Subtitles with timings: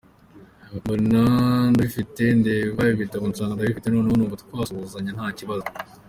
[0.77, 1.21] Mbona
[1.71, 5.67] ndabifite, ndeba ibitabo nsanga ndabifite, noneho numva twasuhuzanya nta kibazo.